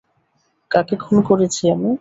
[0.71, 1.89] কাকে খুন করেছি আমি?